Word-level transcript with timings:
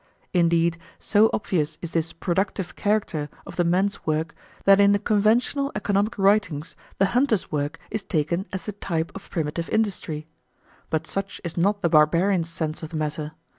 Indeed, 0.33 0.79
so 0.97 1.29
obvious 1.31 1.77
is 1.79 1.91
this 1.91 2.11
"productive" 2.11 2.75
character 2.75 3.29
of 3.45 3.55
the 3.55 3.63
men's 3.63 4.03
work 4.03 4.33
that 4.63 4.79
in 4.79 4.93
the 4.93 4.97
conventional 4.97 5.71
economic 5.75 6.17
writings 6.17 6.75
the 6.97 7.05
hunter's 7.13 7.51
work 7.51 7.77
is 7.91 8.03
taken 8.03 8.47
as 8.51 8.65
the 8.65 8.71
type 8.71 9.11
of 9.13 9.29
primitive 9.29 9.69
industry. 9.69 10.25
But 10.89 11.05
such 11.05 11.39
is 11.43 11.55
not 11.55 11.83
the 11.83 11.89
barbarian's 11.89 12.49
sense 12.49 12.81
of 12.81 12.89
the 12.89 12.97
matter. 12.97 13.33